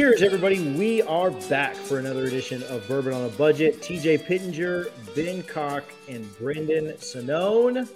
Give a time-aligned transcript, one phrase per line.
[0.00, 0.58] Cheers, everybody.
[0.78, 3.82] We are back for another edition of Bourbon on a Budget.
[3.82, 7.86] TJ Pittenger, Ben Cock, and Brendan Sonone.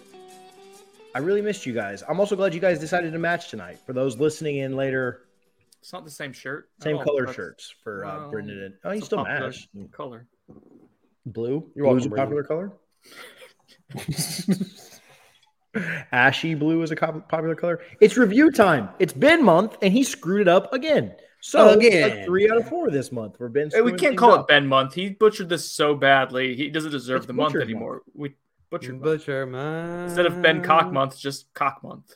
[1.14, 2.02] I really missed you guys.
[2.06, 3.78] I'm also glad you guys decided to match tonight.
[3.86, 5.22] For those listening in later,
[5.80, 6.68] It's not the same shirt.
[6.82, 8.62] same color That's- shirts for uh, well, Brendan.
[8.64, 9.66] And, oh, you still match.
[9.91, 10.27] Color.
[11.24, 11.70] Blue.
[11.74, 12.72] You're Blue's a welcome, popular color.
[16.12, 17.80] Ashy blue is a co- popular color.
[17.98, 18.91] It's review time.
[18.98, 21.14] It's Ben month, and he screwed it up again.
[21.47, 22.09] So uh, Again.
[22.11, 23.69] like three out of four this month for Ben.
[23.70, 24.41] Hey, we can't call up.
[24.42, 24.95] it Ben month.
[24.95, 26.56] He butchered this so badly.
[26.56, 27.70] He doesn't deserve It's the month butchered month.
[27.70, 28.03] anymore.
[28.14, 28.34] We
[28.70, 29.03] butchered.
[29.03, 30.05] Butcher man.
[30.05, 32.15] instead of Ben Cock month, just Cock month.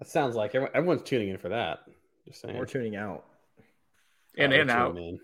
[0.00, 1.84] That sounds like everyone, everyone's tuning in for that.
[2.26, 2.58] Just saying.
[2.58, 3.24] We're tuning out.
[4.34, 4.96] In Oh, and we're out.
[4.96, 5.20] tuning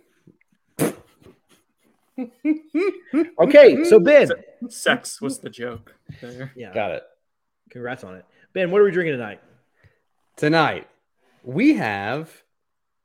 [3.40, 4.28] Okay, so Ben,
[4.68, 5.94] Sex was the joke.
[6.20, 6.52] There.
[6.54, 6.72] yeah.
[6.72, 7.02] Got it.
[7.70, 8.24] congrats on it.
[8.52, 9.40] Ben, what are we drinking tonight?
[10.36, 10.86] Tonight
[11.42, 12.30] we have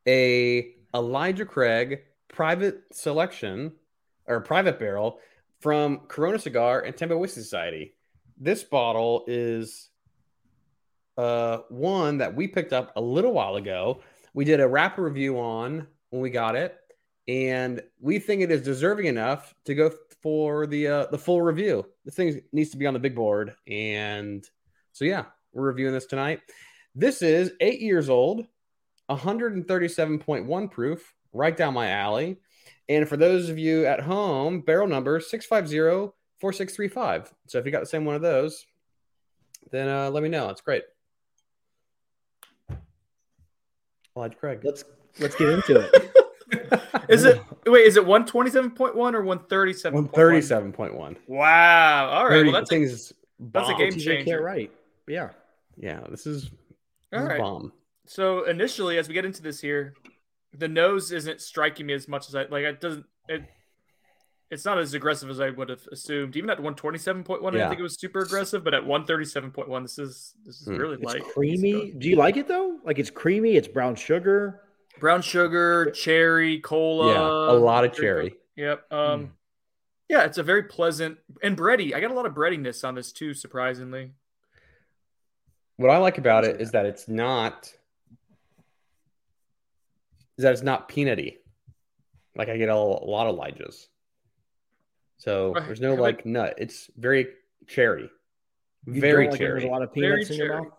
[0.07, 3.73] a Elijah Craig private selection
[4.27, 5.19] or private barrel
[5.59, 7.93] from Corona Cigar and Tampa Whiskey Society.
[8.37, 9.89] This bottle is
[11.17, 14.01] uh one that we picked up a little while ago.
[14.33, 16.75] We did a wrap review on when we got it,
[17.27, 21.85] and we think it is deserving enough to go for the uh, the full review.
[22.05, 24.43] This thing needs to be on the big board, and
[24.91, 26.39] so yeah, we're reviewing this tonight.
[26.95, 28.47] This is eight years old,
[29.09, 32.37] 137.1 proof, right down my alley.
[32.89, 37.33] And for those of you at home, barrel number 650 4635.
[37.47, 38.65] So if you got the same one of those,
[39.71, 40.47] then uh, let me know.
[40.47, 40.83] That's great.
[44.15, 44.59] Elijah Craig.
[44.63, 44.83] Let's
[45.19, 46.11] let's get into it.
[47.09, 47.85] Is it wait?
[47.87, 50.07] Is it one twenty seven point one or one thirty seven?
[50.07, 51.17] 137.1.
[51.27, 52.09] Wow.
[52.09, 52.43] All right.
[52.43, 54.23] Well, that's a, things that's a game changer.
[54.23, 54.71] can't write.
[55.07, 55.29] Yeah.
[55.75, 56.51] Yeah, this is, this
[57.13, 57.39] all is right.
[57.39, 57.73] bomb.
[58.05, 59.93] So initially, as we get into this here,
[60.53, 62.63] the nose isn't striking me as much as I like.
[62.63, 63.05] It doesn't.
[63.29, 63.43] It.
[64.51, 66.35] It's not as aggressive as I would have assumed.
[66.35, 68.63] Even at one twenty seven point one, I didn't think it was super aggressive.
[68.63, 70.75] But at one thirty seven point one, this is this is Hmm.
[70.75, 71.23] really It's light.
[71.33, 71.91] creamy.
[71.97, 72.77] Do you like it though?
[72.83, 73.55] Like it's creamy.
[73.55, 74.61] It's brown sugar.
[74.99, 77.13] brown sugar, cherry, cola.
[77.13, 78.35] yeah, a lot of cherry.
[78.57, 78.91] Yep.
[78.93, 79.33] Um,
[80.07, 81.95] yeah, it's a very pleasant and bready.
[81.95, 84.11] I got a lot of breadiness on this too, surprisingly.
[85.77, 87.73] What I like about it is that it's not
[90.37, 91.37] is that it's not peanutty.
[92.35, 93.87] Like I get a, a lot of Elijahs.
[95.17, 96.55] So there's no Have I- like nut.
[96.57, 97.27] It's very
[97.67, 98.09] cherry.
[98.85, 99.59] You Very don't like cherry.
[99.61, 100.61] There's a lot of Very peanuts in your cherry.
[100.63, 100.73] mouth.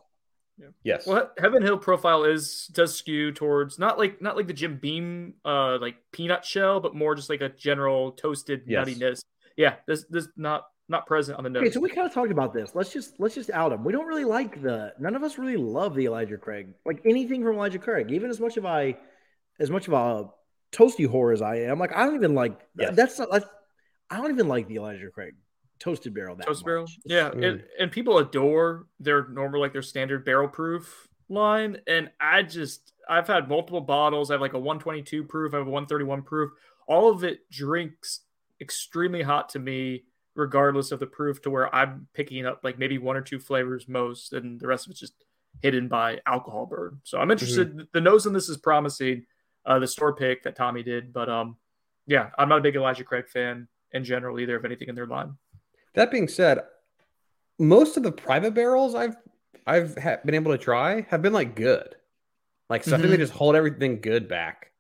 [0.85, 1.07] Yes.
[1.07, 5.35] Well, Heaven Hill profile is does skew towards not like not like the Jim Beam
[5.45, 8.87] uh like peanut shell, but more just like a general toasted Yes.
[8.89, 9.25] nuttiness.
[9.57, 11.63] Yeah, this this not not present on the nose.
[11.63, 12.73] Okay, so we kind of talked about this.
[12.75, 13.83] Let's just let's just out him.
[13.83, 14.93] We don't really like the.
[15.01, 16.69] None of us really love the Elijah Craig.
[16.85, 18.97] Like anything from Elijah Craig, even as much of I,
[19.61, 20.31] as much of a
[20.77, 21.79] toasty whore as I am.
[21.79, 22.59] Like I don't even like.
[22.79, 22.95] Yes.
[22.97, 23.29] That's not.
[23.31, 23.47] That's,
[24.11, 25.35] I don't even like the Elijah Craig
[25.81, 26.37] toasted barrel.
[26.37, 26.67] That Toast much.
[26.67, 26.87] barrel.
[27.05, 27.45] Yeah, Mm.
[27.49, 32.93] and, and people adore their normal like their standard barrel proof line, and I just
[33.09, 34.31] I've had multiple bottles.
[34.31, 35.55] I have like a 122 proof.
[35.55, 36.51] I have a 131 proof.
[36.87, 38.21] All of it drinks
[38.61, 40.05] extremely hot to me,
[40.35, 41.43] regardless of the proof.
[41.43, 44.87] To where I'm picking up like maybe one or two flavors most, and the rest
[44.87, 45.15] of it's just
[45.63, 47.01] hidden by alcohol burn.
[47.05, 47.87] So I'm interested.
[47.93, 49.25] The nose on this is promising.
[49.67, 51.57] Uh, the store pick that Tommy did, but um,
[52.07, 55.07] yeah, I'm not a big Elijah Craig fan in general either of anything in their
[55.07, 55.37] line.
[55.95, 56.61] That being said,
[57.59, 59.17] most of the private barrels I've
[59.67, 61.95] I've ha- been able to try have been like good.
[62.69, 64.73] Like so I think they just hold everything good back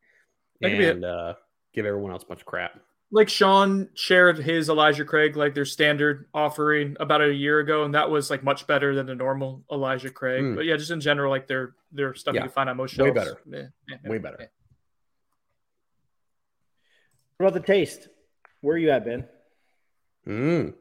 [0.60, 0.96] That could be it.
[0.96, 1.34] and uh,
[1.72, 2.78] give everyone else a bunch of crap.
[3.12, 7.94] like Sean shared his Elijah Craig, like their standard offering about a year ago, and
[7.94, 10.42] that was like much better than the normal Elijah Craig.
[10.42, 10.56] Mm.
[10.56, 12.44] But yeah, just in general, like their their stuff Yeah.
[12.44, 13.40] you find on most shelves, Way better.
[13.88, 14.36] Yeah, Way better.
[14.40, 14.46] yeah.
[17.36, 18.08] What about the taste?
[18.60, 19.24] Where are you at, Ben?
[20.26, 20.74] Mm.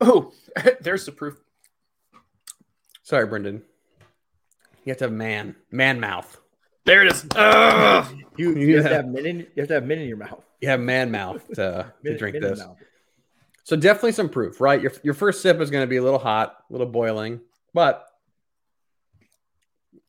[0.00, 0.32] Oh,
[0.80, 1.36] there's the proof.
[3.02, 3.62] Sorry, Brendan.
[4.84, 6.38] You have to have man man mouth.
[6.84, 7.26] There it is.
[7.34, 8.14] Ugh.
[8.36, 10.44] You, you have to have mint in, you have to have mint in your mouth.
[10.60, 12.58] You have man mouth to, to drink this.
[12.58, 12.76] mouth.
[13.62, 14.80] So definitely some proof, right?
[14.82, 17.40] Your your first sip is going to be a little hot, a little boiling,
[17.72, 18.06] but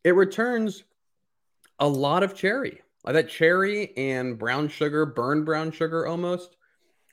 [0.03, 0.83] it returns
[1.79, 2.81] a lot of cherry.
[3.05, 6.57] Like that cherry and brown sugar, burned brown sugar almost.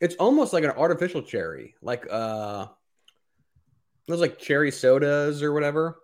[0.01, 1.75] It's almost like an artificial cherry.
[1.83, 2.67] Like uh
[4.09, 5.99] those like cherry sodas or whatever.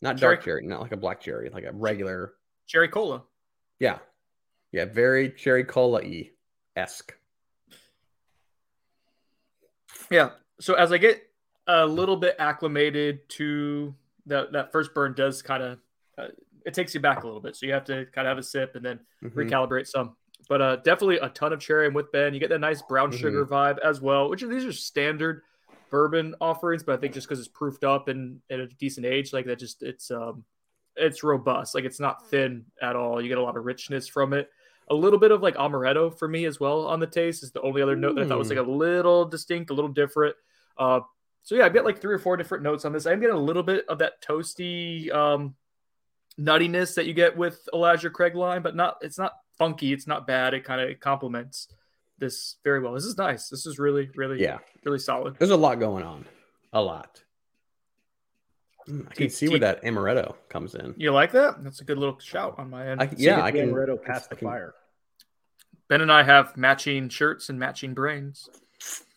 [0.00, 2.34] Not dark Cherry- cherry, not like a black cherry, like a regular.
[2.66, 3.24] Cherry cola.
[3.78, 3.98] Yeah.
[4.70, 6.30] Yeah, very cherry cola y
[6.76, 7.14] esque.
[10.10, 10.30] Yeah.
[10.60, 11.22] So as I get
[11.66, 13.94] a little bit acclimated to
[14.26, 15.78] that, that first burn does kind of
[16.16, 16.28] uh,
[16.66, 17.56] it takes you back a little bit.
[17.56, 19.32] So you have to kind of have a sip and then Mhm.
[19.34, 20.16] recalibrate some.
[20.48, 21.86] But uh, definitely a ton of cherry.
[21.86, 22.34] I'm with Ben.
[22.34, 23.18] You get that nice brown Mhm.
[23.18, 25.42] sugar vibe as well, which are, these are standard
[25.90, 26.82] bourbon offerings.
[26.82, 29.58] But I think just because it's proofed up and at a decent age, like that,
[29.58, 30.44] just it's um
[30.96, 31.74] it's robust.
[31.74, 33.20] Like it's not thin at all.
[33.22, 34.50] You get a lot of richness from it.
[34.90, 37.62] A little bit of like amaretto for me as well on the taste is the
[37.62, 40.36] only other note that I thought was like a little distinct, a little different.
[40.76, 41.00] Uh,
[41.44, 43.06] so yeah, I get like three or four different notes on this.
[43.06, 45.54] I'm getting a little bit of that toasty um,
[46.42, 48.96] nuttiness that you get with Elijah Craig line, but not.
[49.02, 49.92] It's not funky.
[49.92, 50.54] It's not bad.
[50.54, 51.68] It kind of complements
[52.18, 52.92] this very well.
[52.94, 53.48] This is nice.
[53.48, 54.58] This is really, really, Yeah.
[54.84, 55.36] really solid.
[55.38, 56.24] There's a lot going on.
[56.72, 57.22] A lot.
[58.88, 60.94] Mm, I can see where that amaretto comes in.
[60.96, 61.62] You like that?
[61.62, 63.00] That's a good little shout on my end.
[63.00, 63.70] I, yeah, I can.
[63.70, 64.74] amaretto past the fire.
[65.88, 68.48] ben and I have matching shirts and matching brains.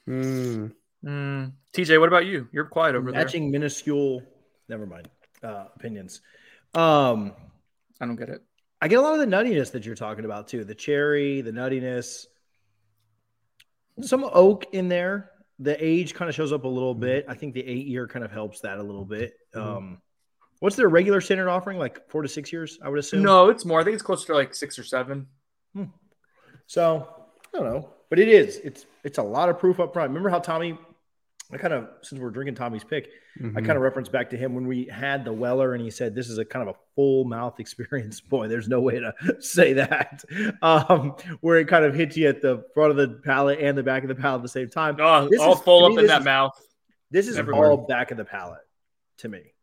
[0.07, 0.72] Mm,
[1.04, 1.51] Mm.
[1.74, 2.48] TJ, what about you?
[2.51, 3.24] You're quiet over there.
[3.24, 4.24] Matching minuscule.
[4.68, 5.07] Never mind.
[5.44, 6.22] Uh, opinions.
[6.75, 7.33] Um.
[8.01, 8.42] I don't get it.
[8.81, 10.63] I get a lot of the nuttiness that you're talking about too.
[10.63, 12.25] The cherry, the nuttiness,
[14.01, 15.31] some oak in there.
[15.60, 17.25] The age kind of shows up a little bit.
[17.30, 19.36] I think the eight year kind of helps that a little bit.
[19.56, 19.62] Mhm.
[19.62, 20.01] Um,
[20.60, 21.77] what's their regular standard offering?
[21.77, 23.24] Like four to six years, I would assume.
[23.24, 23.80] No, it's more.
[23.80, 25.27] I think it's closer to like six or seven.
[25.74, 25.86] Hmm.
[26.68, 27.07] So
[27.54, 28.57] I don't know, but it is.
[28.57, 30.10] It's it's a lot of proof up front.
[30.10, 30.77] Remember how Tommy?
[31.51, 33.09] I kind of since we're drinking Tommy's pick,
[33.39, 33.53] I mhm.
[33.56, 36.30] kind of referenced back to him when we had the Weller, and he said this
[36.30, 38.19] is a kind of a full mouth experience.
[38.30, 40.24] Boy, there's no way to say that.
[40.62, 43.83] Um, where it kind of hits you at the front of the palate and the
[43.83, 44.97] back of the palate at the same time.
[45.00, 46.62] Oh, This all is- full to up me, in this that is- mouth.
[47.12, 47.69] This is Everywhere.
[47.69, 48.62] all back of the palate
[49.19, 49.53] to me.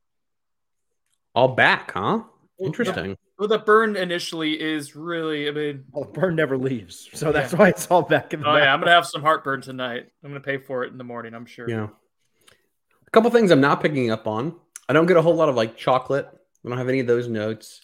[1.35, 2.23] all back, huh?
[2.61, 3.17] Interesting.
[3.43, 5.49] Well, the burn initially is really.
[5.49, 8.49] I mean, Well, the burn never leaves, so that's why it's all back in the.
[8.49, 10.07] oh yeah, I'm gonna have some heartburn tonight.
[10.23, 11.35] I'm gonna pay for it in the morning.
[11.35, 11.69] I'm sure.
[11.69, 11.89] Yeah.
[11.89, 14.55] A couple things I'm not picking up on.
[14.89, 16.29] I don't get a whole lot of like chocolate.
[16.33, 17.81] I don't have any of those notes.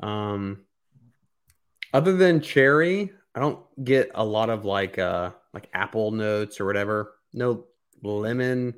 [0.00, 0.62] Um,
[1.92, 6.64] other than cherry, I don't get a lot of like uh like apple notes or
[6.64, 7.12] whatever.
[7.34, 7.66] No
[8.02, 8.72] lemon.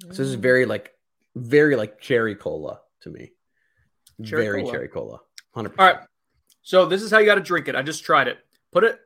[0.00, 0.92] So this is very like
[1.34, 3.32] very like cherry cola to me.
[4.22, 4.72] Cherry very cola.
[4.72, 5.20] cherry cola.
[5.56, 5.72] 100%.
[5.78, 5.96] All right.
[6.62, 7.74] So this is how you got to drink it.
[7.74, 8.38] I just tried it.
[8.72, 8.98] Put it.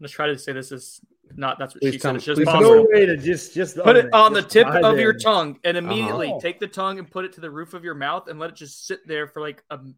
[0.00, 1.00] Let's try to say this is
[1.36, 1.58] not.
[1.58, 2.14] That's what Please she tell said.
[2.14, 2.76] me- It's just please tell There's me.
[2.76, 5.76] no way to just just Put it on the tip dive of your tongue and
[5.76, 6.40] immediately Uh-huh.
[6.40, 8.56] take the tongue and put it to the roof of your mouth and let it
[8.56, 9.94] just sit there for like um,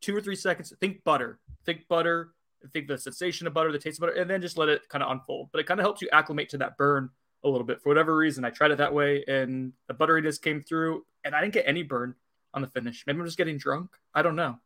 [0.00, 0.72] two or three seconds.
[0.80, 1.38] Think butter.
[1.64, 2.30] Think butter.
[2.72, 5.02] Think the sensation of butter, the taste of butter, and then just let it kind
[5.04, 5.50] of unfold.
[5.52, 7.10] But it kind of helps you acclimate to that burn
[7.44, 7.80] a little bit.
[7.82, 11.40] For whatever reason, I tried it that way, and the butteriness came through, and I
[11.42, 12.14] didn't get any burn
[12.54, 13.04] on the finish.
[13.06, 13.90] Maybe I'm just getting drunk.
[14.14, 14.58] I don't know.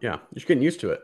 [0.00, 1.00] Yeah, you're just getting used to it.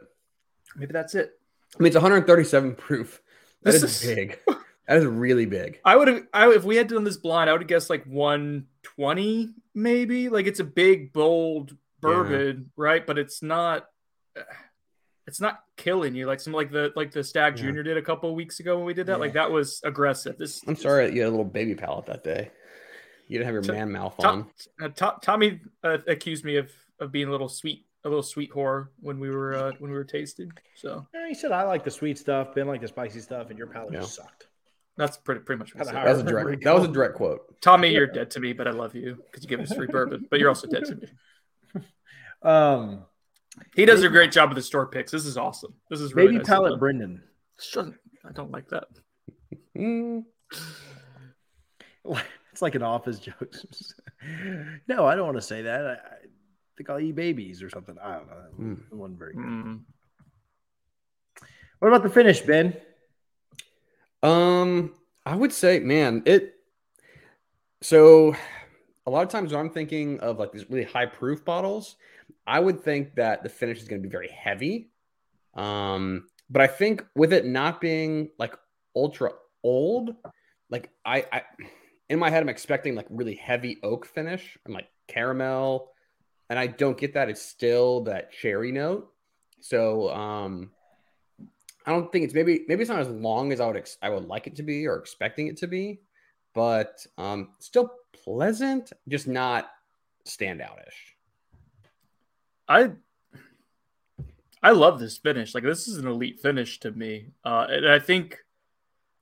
[0.76, 1.38] Maybe that's it.
[1.78, 3.20] I mean, it's 137 proof.
[3.62, 4.38] That This is is- big.
[4.86, 5.80] That is really big.
[5.84, 8.04] I would have, I, if we had done this blind, I would have guessed like
[8.04, 10.28] 120, maybe.
[10.28, 13.06] Like it's a big, bold bourbon, right?
[13.06, 13.86] But it's not,
[15.26, 17.62] it's not killing you like some like the like the Stagg Yeah.
[17.64, 19.20] Junior did a couple of weeks ago when we did that.
[19.20, 20.36] Like that was aggressive.
[20.36, 22.50] This, I'm sorry you had a little baby palate that day.
[23.28, 24.24] You didn't have your To- man mouth on.
[24.24, 24.50] Tom,
[24.82, 28.52] uh, To- Tommy uh, accused me of of being a little sweet, a little sweet
[28.52, 30.52] whore when we were uh, when we were tasting.
[30.76, 33.58] So Yeah, he said I like the sweet stuff, Ben like the spicy stuff, and
[33.58, 34.00] your palate Yeah.
[34.00, 34.48] just sucked.
[34.96, 35.96] that's pretty pretty much what I Kinda said.
[35.96, 36.08] hard.
[36.08, 36.50] That was a direct.
[36.60, 37.60] he That was a direct quote.
[37.60, 40.26] Tommy, you're dead to me, but I love you because you give us free bourbon.
[40.30, 41.08] But you're also dead to me.
[42.42, 43.06] Um,
[43.74, 45.10] He does a great job with the store picks.
[45.10, 45.74] This is awesome.
[45.88, 46.78] This is really baby nice palate.
[46.78, 47.22] Brendan.
[47.74, 48.84] I don't like that.
[52.54, 53.52] It's like an office joke.
[54.86, 55.84] no, I don't want to say that.
[55.84, 55.96] I, I
[56.76, 57.96] think I'll eat babies or something.
[58.00, 58.34] I don't know.
[58.60, 58.78] Mm.
[58.92, 59.42] It wasn't very good.
[59.42, 59.80] Mm.
[61.80, 62.76] What about the finish, Ben?
[64.22, 64.94] Um,
[65.26, 66.54] I would say, man, it.
[67.82, 68.36] So,
[69.04, 71.96] a lot of times when I'm thinking of like these really high proof bottles,
[72.46, 74.90] I would think that the finish is going to be very heavy.
[75.54, 78.54] Um, but I think with it not being like
[78.94, 79.32] ultra
[79.64, 80.14] old,
[80.70, 81.42] like I, I
[82.08, 85.90] in my head, I'm expecting like really heavy oak finish and like caramel,
[86.50, 87.28] and I don't get that.
[87.28, 89.10] It's still that cherry note.
[89.60, 90.70] So um,
[91.86, 94.10] I don't think it's maybe maybe it's not as long as I would ex- I
[94.10, 96.00] would like it to be or expecting it to be,
[96.54, 99.70] but um, still pleasant, just not
[100.26, 100.94] standoutish.
[102.68, 102.92] I
[104.62, 105.54] I love this finish.
[105.54, 107.28] Like this is an elite finish to me.
[107.44, 108.38] Uh, and I think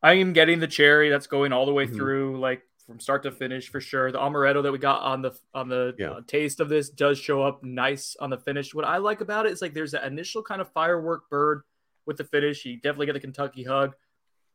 [0.02, 1.94] I am getting the cherry that's going all the way Mhm.
[1.94, 4.10] through, like from start to finish for sure.
[4.12, 6.10] The amaretto that we got on the on the Yeah.
[6.12, 8.74] uh, taste of this does show up nice on the finish.
[8.74, 11.62] What I like about it is like there's that initial kind of firework bird
[12.06, 12.64] with the finish.
[12.64, 13.94] You definitely get the Kentucky hug,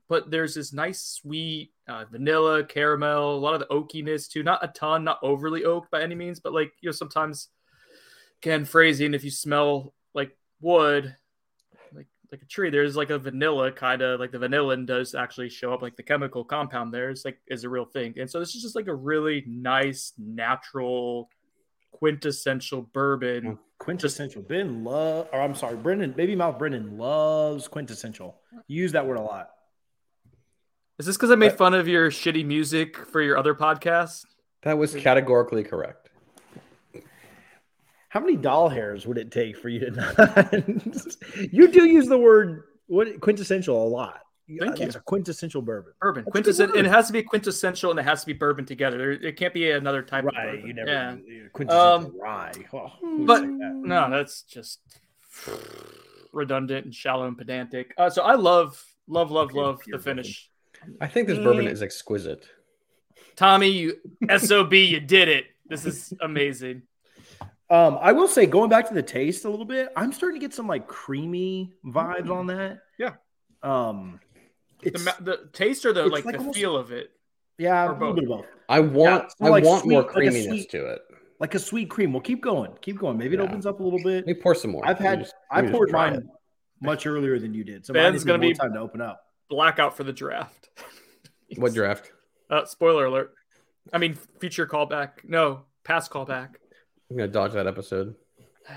[0.09, 4.43] but there's this nice sweet uh, vanilla caramel, a lot of the oakiness too.
[4.43, 7.49] Not a ton, not overly oak by any means, but like you know sometimes
[8.41, 11.15] again phrasing if you smell like wood
[12.31, 15.49] like like a tree there's like a vanilla kind of like the vanillin does actually
[15.49, 18.39] show up like the chemical compound there is like is a real thing and so
[18.39, 21.29] this is just like a really nice natural
[21.91, 24.41] quintessential bourbon Quintessential.
[24.41, 26.11] Ben love, or I'm sorry, Brendan.
[26.13, 28.41] Baby Mouth Brendan loves quintessential.
[28.67, 29.51] You use that word a lot.
[30.97, 34.25] is this because i made fun of your shitty music for your other podcast
[34.63, 36.06] That was categorically correct.
[38.09, 40.53] How many doll hairs would it take for you to not?
[41.51, 44.21] you do use the word what quintessential a lot.
[44.59, 44.85] Thank you.
[44.85, 45.91] It's a quintessential bourbon.
[45.99, 48.27] bourbon That's a good quintessential and it has to be quintessential and it has to
[48.27, 50.65] be bourbon together there, it can't be another type of bourbon.
[50.65, 52.53] You never yeah quintessential Um, rye.
[52.73, 52.91] Oh,
[53.25, 53.81] but that?
[53.83, 54.79] no, that's just
[56.31, 57.93] redundant and shallow and pedantic.
[57.97, 60.49] Uh, so I love, love, love, Okay, love pure the finish.
[61.01, 61.71] I think this bourbon Mm.
[61.71, 62.45] is exquisite.
[63.35, 63.97] Tommy, you
[64.37, 65.45] sob, you did it.
[65.67, 66.83] This is amazing.
[67.69, 70.45] Um, I will say, going back to the taste a little bit, I'm starting to
[70.45, 72.79] get some like creamy vibes on that.
[72.97, 73.15] Yeah.
[73.63, 74.19] Um,
[74.81, 77.11] The, it's ma- the taste or the like, like the almost- feel of it.
[77.57, 78.23] yeah, or a little both.
[78.23, 81.01] of both, I want so I like want more sweet- like creaminess sweet- to it.
[81.39, 82.13] like a sweet cream.
[82.13, 83.17] Well, keep going, keep going.
[83.17, 83.45] Maybe it Yeah.
[83.47, 84.25] opens up a little bit.
[84.25, 84.87] Let me pour some more.
[84.87, 86.23] I've had just- I let poured mine it.
[86.81, 89.01] much earlier than you did, so Ben's mine gonna gonna be- be time to open
[89.01, 89.23] up.
[89.49, 90.69] Blackout for the draft.
[91.57, 92.11] What draft?
[92.49, 93.33] Uh, spoiler alert.
[93.93, 95.23] I mean, future callback.
[95.23, 96.55] No, past callback.
[97.09, 98.15] I'm gonna dodge that episode.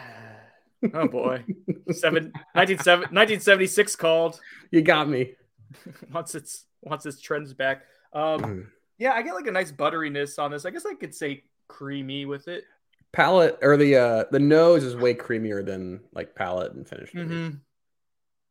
[0.95, 1.45] Oh boy.
[1.93, 4.41] Seven, 1976 called.
[4.71, 5.35] You got me.
[6.11, 7.83] once it's once its trends back.
[8.15, 8.67] Um, Mm.
[8.99, 10.65] yeah, I get like a nice butteriness on this.
[10.65, 12.65] I guess I could say creamy with it.
[13.13, 17.13] Palate or the uh the nose is way creamier than like palate and finish.
[17.13, 17.57] Mm-hmm.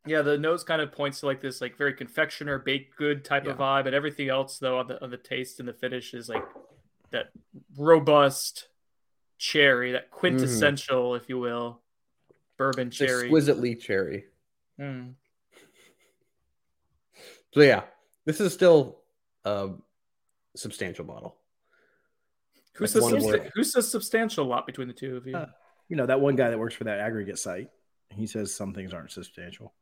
[0.06, 3.46] Yeah, the nose kind of points to like this like very confectioner baked good type
[3.46, 6.28] of vibe, and everything else though on the on the taste and the finish is
[6.28, 6.44] like
[7.10, 7.30] that
[7.76, 8.68] robust
[9.40, 11.80] cherry, that quintessential, if you will,
[12.58, 13.22] bourbon cherry.
[13.24, 14.26] exquisitely cherry.
[14.78, 15.14] Mm.
[17.52, 17.82] So yeah,
[18.26, 18.98] this is still
[19.44, 19.70] a
[20.54, 21.36] substantial bottle.
[22.74, 23.50] Who That's says one substa- word.
[23.54, 25.36] who says substantial lot between the two of you?
[25.36, 25.46] Uh,
[25.88, 27.68] You know that one guy that works for that aggregate site.
[28.10, 29.72] He says some things aren't substantial.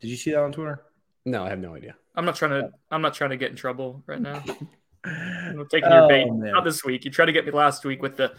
[0.00, 0.82] Did you see that on Twitter?
[1.24, 1.96] No, I have no idea.
[2.14, 2.70] I'm not trying to.
[2.90, 4.42] I'm not trying to get in trouble right now.
[5.04, 6.30] I'm taking your Oh, bait.
[6.30, 6.52] man.
[6.52, 7.04] Not this week.
[7.04, 8.32] You tried to get me last week with the.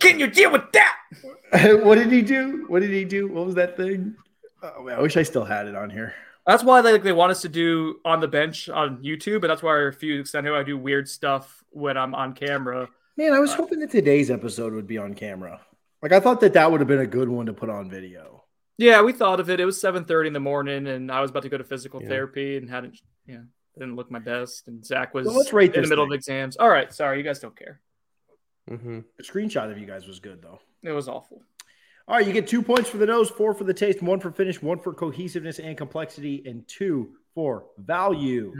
[0.00, 0.96] Can you deal with that?
[1.84, 2.64] what did he do?
[2.68, 3.28] What did he do?
[3.28, 4.14] What was that thing?
[4.62, 6.14] Uh, oh, man, I wish I still had it on here.
[6.46, 9.62] That's why they they want us to do on the bench on YouTube, and that's
[9.62, 10.30] why I refuse.
[10.30, 12.88] 'cause I know I do weird stuff when I'm on camera.
[13.16, 15.60] Man, I was hoping that today's episode would be on camera.
[16.02, 18.44] Like I thought that that would have been a good one to put on video.
[18.78, 19.58] Yeah, we thought of it.
[19.58, 22.08] It was 7:30 in the morning, and I was about to go to physical Yeah.
[22.08, 23.00] therapy and hadn't.
[23.26, 23.40] Yeah,
[23.76, 26.12] didn't look my best, and Zach was Well, let's rate in the middle thing.
[26.12, 26.56] of exams.
[26.58, 27.80] All right, sorry, you guys don't care.
[28.68, 30.60] Hmm The screenshot of you guys was good though.
[30.82, 31.42] It was awful.
[32.08, 34.30] All right, you get two points for the nose, four for the taste, one for
[34.30, 38.52] finish, one for cohesiveness and complexity, and two for value.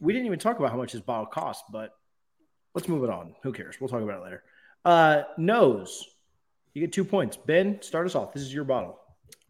[0.00, 1.94] We didn't even talk about how much this bottle costs, but
[2.74, 3.34] let's move it on.
[3.42, 3.76] Who cares?
[3.78, 4.42] We'll talk about it later.
[4.84, 6.06] Uh, nose,
[6.72, 7.36] you get two points.
[7.36, 8.32] Ben, start us off.
[8.32, 8.98] This is your bottle.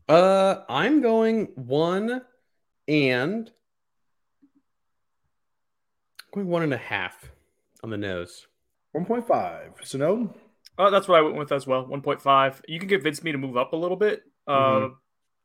[0.09, 2.23] Uh, I'm going one
[2.89, 3.51] and
[6.35, 7.31] going one and a half
[7.85, 8.47] on the nose.
[8.95, 9.85] 1.5.
[9.85, 10.35] So no,
[10.79, 11.85] Oh, that's what I went with as well.
[11.87, 12.63] 1.5.
[12.67, 14.95] You can convince me to move up a little bit, uh, Mhm.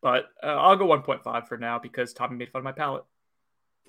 [0.02, 3.04] but uh, I'll go 1.5 for now because Tommy made fun of my palate.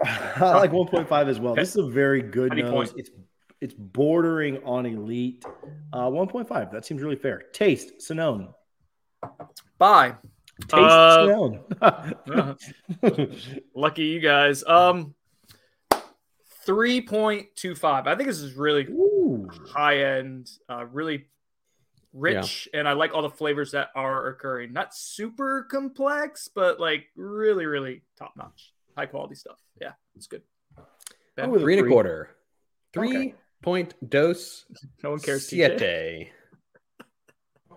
[0.05, 1.55] I like 1.5 as well.
[1.55, 2.73] This is a very good How nose.
[2.73, 2.93] point?
[2.97, 3.11] It's
[3.61, 5.45] it's bordering on elite.
[5.93, 6.71] Uh, 1.5.
[6.71, 7.43] That seems really fair.
[7.53, 8.55] Taste, Sinone.
[9.79, 10.15] Bye.
[10.69, 11.27] Taste, Uh,
[12.29, 13.59] Sinone.
[13.75, 14.63] Lucky you guys.
[14.65, 15.15] Um,
[16.67, 18.07] 3.25.
[18.07, 18.87] I think this is really
[19.47, 19.67] Ooh.
[19.67, 21.27] high end, uh, really
[22.13, 24.73] rich, and I like all the flavors that are occurring.
[24.73, 29.59] Not super complex, but like really, really top notch, high quality stuff.
[29.81, 30.43] Yeah, it's good.
[31.37, 31.51] Ben?
[31.51, 32.31] Oh, three and a quarter,
[32.93, 33.35] three okay.
[33.63, 34.65] point dose.
[35.03, 35.49] No one cares.
[35.49, 35.79] TJ.
[35.79, 36.33] siete.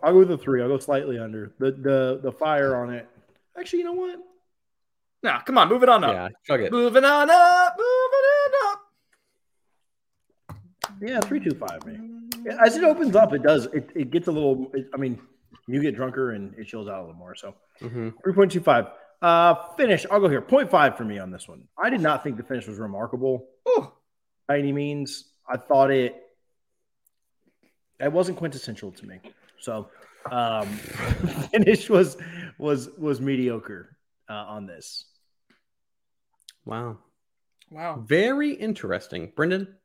[0.03, 0.62] I'll go with the three.
[0.62, 1.53] I'll go slightly under.
[1.60, 3.08] The the the fire on it.
[3.58, 4.20] Actually, you know what?
[5.24, 6.13] Nah, come on, move it on up.
[6.13, 6.72] Yeah, chug it.
[6.72, 8.81] Moving on up, moving on up.
[11.01, 11.98] Yeah, three two five me.
[12.63, 13.65] As it opens up, it does.
[13.67, 14.70] It, it gets a little.
[14.74, 15.20] It, I mean,
[15.67, 17.36] you get drunker and it chills out a little more.
[17.36, 18.13] So Mhm.
[18.24, 18.86] three point two five.
[19.22, 20.05] Uh, finish.
[20.10, 20.41] I'll go here.
[20.41, 21.67] 0.5 for me on this one.
[21.77, 23.91] I did not think the finish was remarkable Ooh,
[24.48, 25.31] by any means.
[25.48, 26.15] I thought it.
[28.00, 29.20] It wasn't quintessential to me.
[29.60, 29.89] So
[30.31, 30.67] um,
[31.51, 32.17] finish was
[32.58, 33.96] was was mediocre
[34.27, 35.05] uh, on this.
[36.65, 36.98] Wow.
[37.72, 39.31] wow, Very interesting.
[39.36, 39.75] Brendan?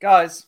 [0.00, 0.46] Guys.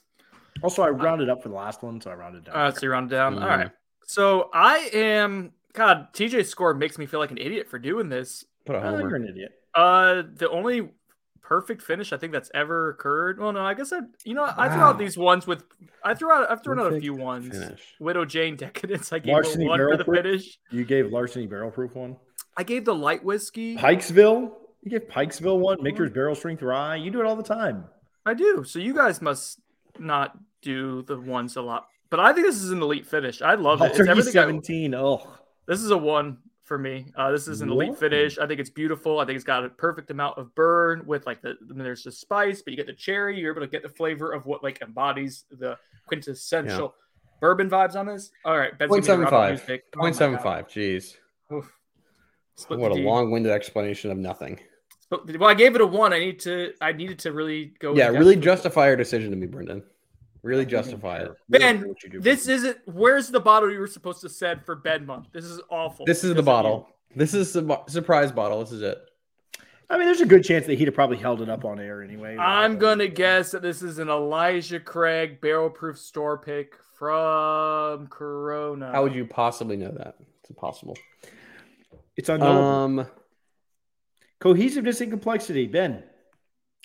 [0.62, 2.54] Also, I rounded up for the last one, so I rounded down.
[2.56, 3.34] All right, so you're on down.
[3.42, 3.56] All Mm.
[3.58, 3.70] right.
[4.06, 5.52] So I am.
[5.72, 8.44] God, TJ's score makes me feel like an idiot for doing this.
[8.66, 9.52] Put a Oh, you're an idiot.
[9.74, 10.90] Uh, the only
[11.42, 13.38] perfect finish I think that's ever occurred.
[13.38, 14.00] Well, no, I guess I.
[14.24, 15.62] You know, I threw out these ones with.
[16.04, 16.50] I threw out.
[16.50, 17.56] I've thrown out a few ones.
[17.56, 17.94] Finish.
[18.00, 19.12] Widow Jane Decadence.
[19.12, 20.16] I gave Larceny one for the Proof?
[20.24, 20.58] finish.
[20.70, 22.16] You gave larceny barrel proof one.
[22.56, 23.76] I gave the light whiskey.
[23.76, 24.52] Pikesville.
[24.82, 25.78] You give Pikesville one.
[25.82, 26.96] Maker's Barrel Strength Rye.
[26.96, 27.84] You do it all the time.
[28.26, 28.64] I do.
[28.64, 29.60] So you guys must
[29.98, 31.86] not do the ones a lot.
[32.10, 33.40] But I think this is an elite finish.
[33.40, 33.92] I love it.
[33.92, 34.94] It's everything I- 17.
[34.94, 35.26] Oh,
[35.66, 37.06] this is a one for me.
[37.16, 38.38] Uh, this is an elite finish.
[38.38, 39.18] I think it's beautiful.
[39.20, 42.02] I think it's got a perfect amount of burn with like the I mean, there's
[42.04, 43.38] the spice, but you get the cherry.
[43.38, 46.94] You're able to get the flavor of what like embodies the quintessential
[47.40, 48.30] bourbon vibes on this.
[48.44, 49.68] All right, Ben's Point giving me seven a round of five.
[49.68, 49.84] music.
[49.96, 50.42] Oh Point my seven God.
[50.42, 50.68] five.
[50.68, 51.16] Jeez.
[51.52, 51.72] Oof.
[52.56, 54.60] Split What a long-winded explanation of nothing.
[55.10, 56.12] But- Well, I gave it a one.
[56.12, 56.72] I need to.
[56.80, 57.94] I needed to really go.
[57.94, 59.82] Yeah, really justify your decision to me, Brendan.
[60.42, 61.32] Really justify it.
[61.50, 62.78] Ben, This isn't.
[62.86, 65.26] Where's the bottle you were supposed to send for Ben month?
[65.32, 66.06] This is awful.
[66.06, 66.88] This is the bottle.
[67.14, 68.60] This is the surprise bottle.
[68.60, 68.98] This is it.
[69.90, 72.00] I mean, there's a good chance that he'd have probably held it up on air
[72.02, 72.36] anyway.
[72.38, 78.92] I'm gonna guess that this is an Elijah Craig barrel proof store pick from Corona.
[78.92, 80.14] How would you possibly know that?
[80.40, 80.96] It's impossible.
[82.16, 82.62] It's unknowable.
[82.62, 83.06] Um,
[84.40, 85.66] Cohesiveness and complexity.
[85.66, 86.02] Ben.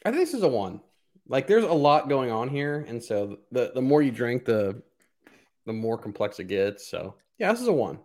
[0.06, 0.82] I think this is a one.
[1.28, 4.82] Like, there's a lot going on here, and so the the more you drink, the
[5.66, 6.88] the more complex it gets.
[6.88, 7.98] So, yeah, this is a one.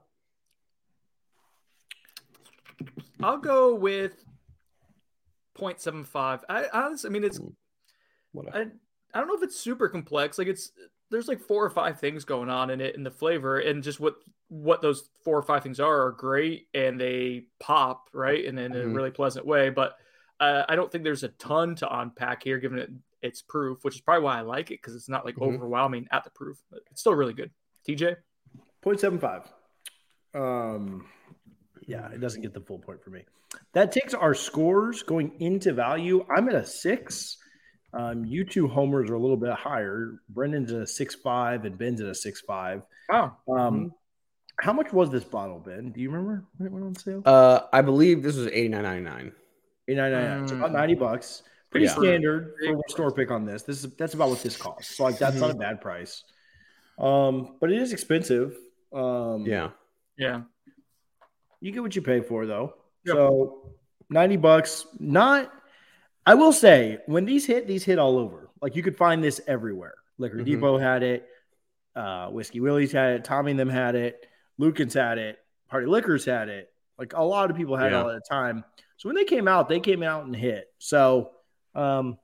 [3.23, 4.25] I'll go with
[5.59, 6.41] 0.75.
[6.49, 7.49] I honestly, I mean, it's hmm.
[8.33, 8.67] What I
[9.19, 10.39] don't know if it's super complex.
[10.39, 10.71] Like it's
[11.11, 13.99] there's like four or five things going on in it in the flavor and just
[13.99, 14.15] what
[14.51, 18.73] what those four or five things are are great and they pop right and in
[18.73, 18.95] a Mhm.
[18.95, 19.71] really pleasant way.
[19.71, 19.97] But
[20.41, 22.91] uh, I don't think there's a ton to unpack here, given it
[23.23, 25.55] its proof, which is probably why I like it because it's not like Mhm.
[25.55, 26.61] overwhelming at the proof.
[26.71, 27.51] But it's still really good.
[27.87, 28.17] TJ,
[28.83, 29.53] 0.75.
[30.35, 31.07] Um,
[31.87, 33.25] yeah, it doesn't get the full point for me.
[33.73, 36.25] That takes our scores going into value.
[36.35, 37.37] I'm at a six.
[37.93, 40.21] Um, you two homers are a little bit higher.
[40.29, 42.83] Brendan's at a six five and Ben's at a six five.
[43.09, 43.93] wow, Um,
[44.61, 45.91] how much was this bottle, Ben?
[45.93, 47.23] Do you remember when it went on sale?
[47.25, 49.33] Uh, I believe this was eighty nine ninety nine.
[49.89, 50.43] Eight ninety nine.
[50.43, 50.75] It's about Mm.
[50.75, 51.43] ninety bucks.
[51.71, 51.93] Pretty Yeah.
[51.95, 53.63] standard for a store pick on this.
[53.63, 54.97] This is that's about what this costs.
[54.97, 56.25] So like that's not a bad price.
[56.99, 58.57] Um, but it is expensive.
[58.93, 59.71] Um, Yeah.
[60.19, 60.43] yeah,
[61.61, 62.75] You get what you pay for, though.
[63.05, 63.17] Yep.
[63.17, 63.71] So
[64.09, 64.87] ninety bucks.
[64.99, 65.53] Not.
[66.27, 68.49] I will say when these hit, these hit all over.
[68.61, 69.95] Like you could find this everywhere.
[70.19, 70.45] Liquor Mhm.
[70.45, 71.27] Depot had it.
[71.97, 73.25] Uh, Whiskey Willie's had it.
[73.25, 74.27] Tommy and them had it.
[74.61, 75.39] Lucan's had it.
[75.69, 76.71] Party Liquors had it.
[76.99, 78.01] Like a lot of people had Yeah.
[78.01, 78.65] it all at the time.
[78.99, 80.67] So when they came out, they came out and hit.
[80.79, 81.31] So
[81.75, 82.19] um,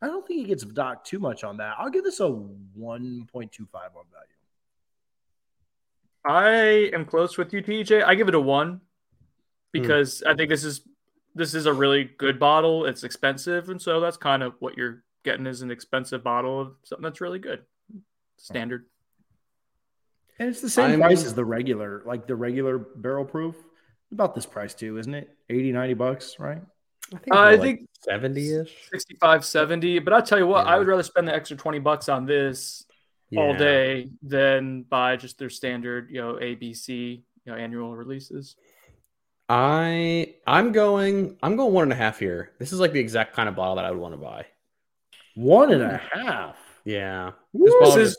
[0.00, 1.74] I don't think it gets docked too much on that.
[1.78, 4.26] I'll give this a one point two five on value.
[6.24, 8.04] I am close with you, TJ.
[8.04, 8.80] I give it a one
[9.72, 10.80] because I think this is
[11.34, 12.86] this is a really good bottle.
[12.86, 16.74] It's expensive, and so that's kind of what you're getting is an expensive bottle of
[16.84, 17.62] something that's really good,
[18.36, 18.86] standard.
[20.38, 23.56] And it's the same I'm- price as the regular, like the regular barrel proof.
[24.12, 25.30] About this price too, isn't it?
[25.48, 26.60] 80, 90 bucks, right?
[27.14, 30.72] I think, Uh, I think- seventy ish 65 70 but i'll tell you what Yeah.
[30.72, 32.84] i would rather spend the extra 20 bucks on this
[33.36, 38.56] all day than buy just their standard you know abc you know annual releases
[39.48, 42.52] I I'm going I'm going one and a half here.
[42.58, 44.46] This is like the exact kind of bottle that I would want to buy.
[45.34, 46.56] One and a half.
[46.84, 47.32] Yeah.
[47.52, 47.64] Woo!
[47.66, 48.16] This this bottle is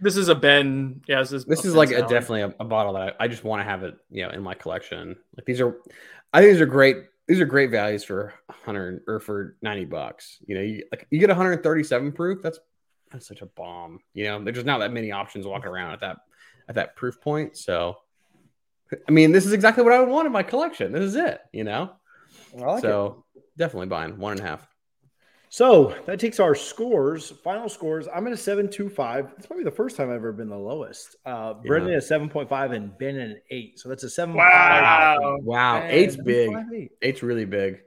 [0.00, 2.92] this is a ben yeah this is this is like a, definitely a, a bottle
[2.94, 5.16] that I, I just want to have it, you know, in my collection.
[5.36, 5.76] Like these are,
[6.32, 6.96] I think these are great.
[7.26, 10.38] These are great values for hundred or for ninety bucks.
[10.46, 12.42] You know, you like you get 137 proof.
[12.42, 12.58] That's
[13.10, 14.00] that's such a bomb.
[14.14, 16.18] You know, there's just not that many options walking around at that
[16.68, 17.56] at that proof point.
[17.56, 17.96] So,
[19.08, 20.92] I mean, this is exactly what I would want in my collection.
[20.92, 21.40] This is it.
[21.52, 21.92] You know,
[22.56, 23.24] I like so
[23.56, 24.68] definitely buying one and a half.
[25.56, 28.06] So that takes our scores, final scores.
[28.14, 29.32] I'm at a 7.25.
[29.38, 31.16] It's probably the first time I've ever been the lowest.
[31.24, 33.78] Uh, Brendan at 7.5 and Ben at an 8.
[33.78, 34.34] So that's a 7.
[34.34, 35.38] Wow.
[35.40, 36.50] Wow, Man, eight's big.
[36.50, 36.88] 7.58.
[37.00, 37.80] Eight's really big.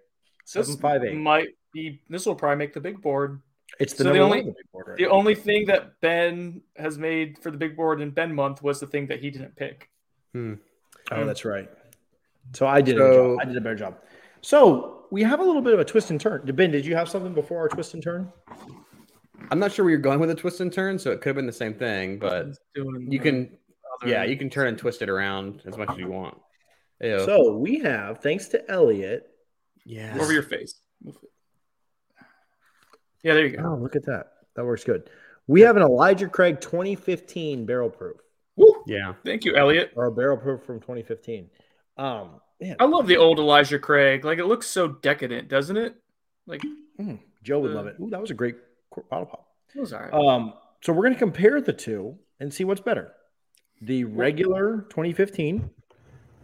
[0.52, 1.22] This 7.58.
[1.22, 2.02] might be.
[2.10, 3.40] This will probably make the big board.
[3.80, 6.98] It's the So the only- the big board right The only thing that Ben has
[6.98, 9.92] made for the big board in Ben month was the thing that he didn't pick.
[10.34, 10.56] Hmm.
[11.12, 11.70] Oh, that's right.
[12.54, 13.38] So I did a So- job.
[13.42, 14.00] I did a better job.
[14.42, 16.42] So we have a little bit of a twist and turn.
[16.54, 18.32] Ben, did you have something before our twist and turn?
[19.52, 21.36] I'm not sure where you're going with a twist and turn, so it could have
[21.36, 23.58] been the same thing, but you can,
[24.02, 26.38] other- yeah, you can turn and twist it around as much as you want.
[27.02, 27.26] Ew.
[27.26, 29.24] So we have, thanks to Elliot.
[29.86, 30.18] yeah.
[30.20, 30.76] over your face.
[33.24, 33.64] Yeah, there you go.
[33.66, 34.28] Oh, look at that.
[34.56, 35.10] That works good.
[35.48, 38.18] We have an Elijah Craig 2015 barrel proof
[38.56, 38.84] Woo!
[38.86, 39.14] Yeah.
[39.26, 39.92] Thank you, Elliot.
[39.96, 41.50] or a barrel proof from 2015.
[41.98, 44.26] Um, man, I love the old Elijah Craig.
[44.26, 45.96] Like it looks so decadent, doesn't it?
[46.48, 46.62] Like
[47.00, 47.96] mm, Joe would Uh, love it.
[48.00, 48.56] Ooh, that was a great
[49.10, 49.48] bottle pop.
[49.76, 50.14] it was all right.
[50.14, 53.14] Um, so we're going to compare the two and see what's better
[53.82, 55.70] the regular 2015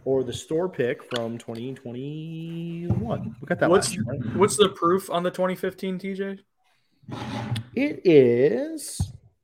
[0.06, 3.36] or the store pick from 2021.
[3.40, 4.36] We got that What's last year, right?
[4.36, 6.38] what's the proof on the 2015 TJ?
[7.74, 9.00] It is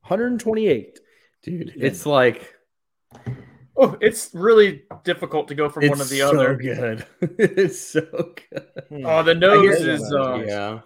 [0.07, 1.01] 128.
[1.43, 2.55] Dude, it's like
[3.83, 6.57] Oh, it's really difficult to go from it's one to the so other.
[6.57, 7.07] good.
[7.39, 8.67] it's so good.
[8.89, 9.07] Hmm.
[9.07, 10.17] Oh, the nose is that.
[10.21, 10.81] uh, Yeah.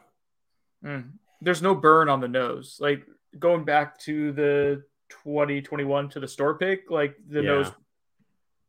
[0.85, 2.78] mm, there's no burn on the nose.
[2.80, 3.06] Like
[3.38, 4.82] going back to the
[5.24, 7.48] 2021 to the store pick, like the Yeah.
[7.48, 7.74] nose a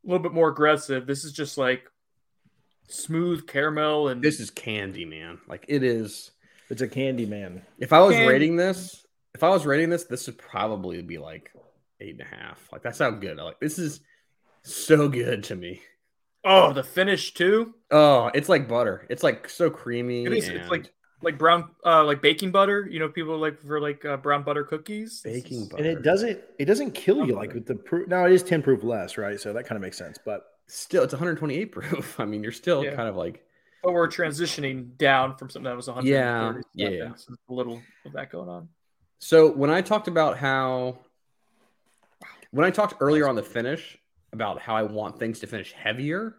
[0.04, 1.06] little bit more aggressive.
[1.08, 1.84] This is just like
[2.90, 5.40] smooth caramel and This is candy, man.
[5.48, 6.32] Like it is.
[6.70, 7.62] It's a candy man.
[7.80, 8.28] If I was Candy.
[8.28, 11.52] rating this, if I was rating this, this would probably be like
[12.02, 12.68] eight and a half.
[12.72, 13.38] Like that's how good.
[13.38, 14.02] Like this is
[14.68, 15.82] so good to me.
[16.44, 17.74] oh, the finish too.
[17.92, 19.06] Oh, it's like butter.
[19.10, 20.26] It's like so creamy.
[20.26, 20.48] It is.
[20.50, 20.92] It's like
[21.24, 22.88] like brown, uh, like baking butter.
[22.90, 25.22] You know, people like for like uh, brown butter cookies.
[25.24, 25.84] Baking butter.
[25.84, 28.08] And it doesn't it doesn't kill you like with the proof.
[28.08, 29.40] Now it is 10 proof less, right?
[29.40, 30.18] So that kind of makes sense.
[30.24, 32.20] But Still, it's 128 proof.
[32.20, 32.94] I mean, you're still Yeah.
[32.94, 33.42] kind of like
[33.84, 36.06] But we're transitioning down from something that was 100.
[36.10, 37.16] Yeah, yeah, yeah.
[37.16, 38.68] so a little of that going on.
[39.20, 41.00] So when I talked about how,
[42.52, 43.98] when I talked earlier on the finish
[44.34, 46.36] about how I want things to finish heavier,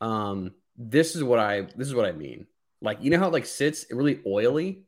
[0.00, 2.46] um, this is what I this is what I mean.
[2.80, 4.84] Like you know how it like sits really oily.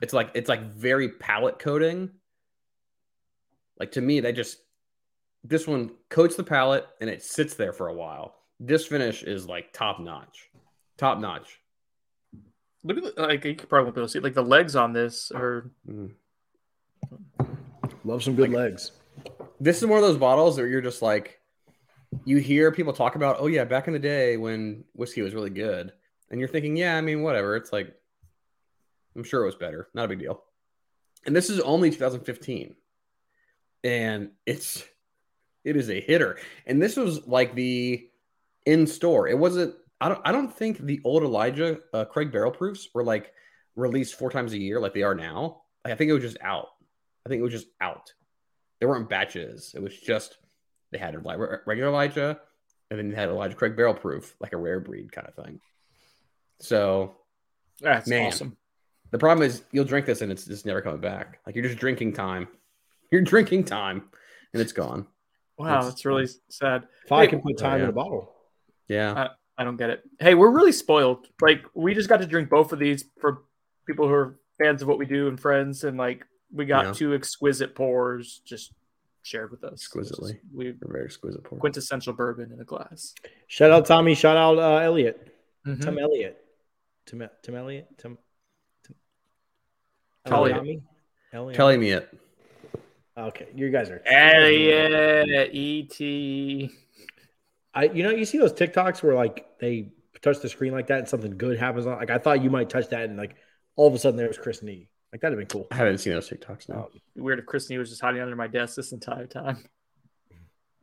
[0.00, 2.10] It's like it's like very palate coating.
[3.78, 4.58] Like to me, they just
[5.44, 8.34] this one coats the palate and it sits there for a while.
[8.58, 10.50] This finish is like top notch,
[10.96, 11.60] top notch.
[12.82, 14.76] Look at the, like you could probably won't be able to see like the legs
[14.76, 16.12] on this are Mm.
[18.04, 18.92] love some good legs.
[19.60, 21.40] This is one of those bottles where you're just like
[22.24, 25.50] you hear people talk about oh yeah back in the day when whiskey was really
[25.50, 25.92] good.
[26.30, 27.56] And you're thinking yeah i mean whatever.
[27.56, 27.94] It's like
[29.14, 29.88] i'm sure it was better.
[29.94, 30.42] Not a big deal.
[31.24, 32.74] And this is only 2015
[33.84, 34.84] and it's
[35.64, 36.38] it is a hitter.
[36.66, 38.08] And this was like the
[38.64, 39.28] in store.
[39.28, 43.02] It wasn't i don't i don't think the old elijah uh, craig barrel proofs were
[43.02, 43.32] like
[43.76, 45.62] released four times a year like they are now.
[45.84, 46.66] I think it was just out.
[47.24, 48.12] I think it was just out
[48.80, 49.72] they weren't batches.
[49.74, 50.38] It was just
[50.90, 52.40] they had a regular Elijah,
[52.90, 55.60] and then they had Elijah Craig barrel proof, like a rare breed kind of thing.
[56.60, 57.16] So
[57.80, 58.26] that's Man.
[58.28, 58.56] awesome.
[59.10, 61.40] the problem is you'll drink this and it's just never coming back.
[61.46, 62.48] Like you're just drinking time.
[63.12, 64.02] You're drinking time,
[64.52, 65.06] and it's gone.
[65.58, 66.88] Wow, It's- that's really sad.
[67.04, 67.84] If I can put time yeah.
[67.84, 68.32] in a bottle.
[68.88, 70.02] Yeah, I don't get it.
[70.18, 71.28] Hey, we're really spoiled.
[71.40, 73.44] Like we just got to drink both of these for
[73.86, 76.92] people who are fans of what we do and friends, and like we got Yeah.
[76.92, 78.72] two exquisite pours just
[79.22, 79.72] shared with us.
[79.72, 80.32] Exquisitely.
[80.34, 81.58] Is- We a very exquisite pour.
[81.58, 83.14] quintessential bourbon in a glass.
[83.48, 84.14] Shout out Tommy.
[84.14, 85.34] Shout out uh, Elliot.
[85.66, 85.82] Mhm.
[85.82, 86.42] Tim Elliott.
[87.06, 87.88] Tim, Tim Elliott.
[87.98, 88.18] Tim.
[88.84, 88.94] Tim
[90.32, 90.56] Elliott.
[90.58, 90.82] Tommy?
[91.32, 91.56] Elliott.
[91.56, 92.08] Telling me it.
[93.18, 94.02] Okay, you guys are.
[94.06, 96.70] Elliot, E.T.
[97.74, 100.98] I, you know, you see those TikToks where like they touch the screen like that
[101.00, 101.86] and something good happens.
[101.86, 103.36] On, like I thought you might touch that and like
[103.76, 104.88] all of a sudden there was Christine.
[105.12, 105.68] Like that'd have been cool.
[105.70, 106.88] I haven't seen those TikToks now.
[107.16, 109.64] Weird if Christine was just hiding under my desk this entire time.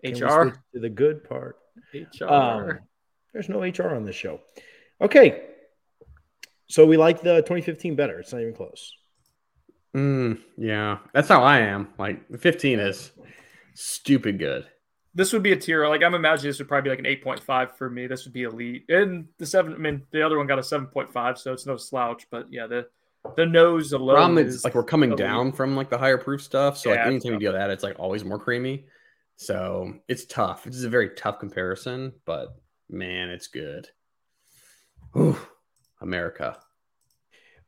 [0.03, 0.51] HR.
[0.73, 1.57] to the good part.
[1.93, 2.25] HR.
[2.25, 2.79] Um,
[3.33, 4.39] there's no HR on this show.
[5.01, 5.41] Okay,
[6.67, 8.19] so we like the 2015 better.
[8.19, 8.95] It's not even close.
[9.95, 11.89] Mm, yeah, that's how I am.
[11.99, 13.11] Like 15 is
[13.75, 14.65] stupid good.
[15.13, 15.87] this would be a tier.
[15.87, 18.07] Like I'm imagining this would probably be like an 8.5 for me.
[18.07, 18.85] This would be elite.
[18.89, 22.25] And the seven, I mean, the other one got a 7.5, so it's no slouch.
[22.31, 22.87] But yeah, the
[23.35, 25.19] the nose alone problem is is like we're coming elite.
[25.19, 26.77] down from like the higher proof stuff.
[26.77, 28.85] So Yeah, like anytime you do that, it's like always more creamy.
[29.35, 30.63] So it's tough.
[30.65, 32.55] This is a very tough comparison, but
[32.89, 33.89] man, it's good.
[35.13, 35.37] Whew.
[36.01, 36.57] America.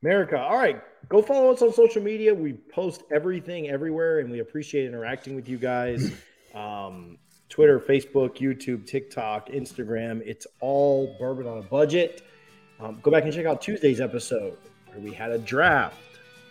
[0.04, 0.40] America.
[0.40, 0.82] All right.
[1.10, 2.34] Go follow us on social media.
[2.34, 6.12] We post everything everywhere, and we appreciate interacting with you guys.
[6.56, 7.18] Um,
[7.50, 10.22] Twitter, Facebook, YouTube, TikTok, Instagram.
[10.26, 12.22] It's all bourbon on a budget.
[12.80, 15.98] Um, go back and check out Tuesday's episode where we had a draft.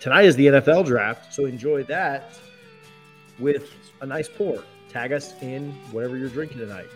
[0.00, 2.38] Tonight is the NFL draft, so enjoy that
[3.38, 4.62] with a nice pour.
[4.90, 6.86] Tag us in whatever you're drinking tonight.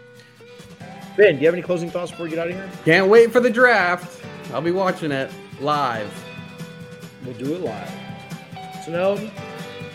[1.17, 2.71] Ben, do you have any closing thoughts before we get out of here?
[2.85, 4.23] Can't wait for the draft.
[4.53, 5.31] I'll be watching it
[5.61, 6.13] live.
[7.25, 7.93] We'll do it live.
[8.85, 9.31] So, no,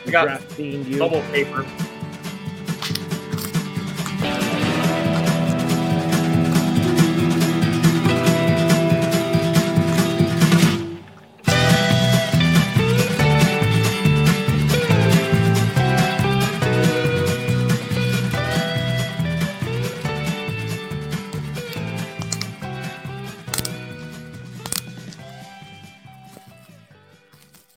[0.05, 0.99] We got draft themed you.
[0.99, 1.65] Bubble paper.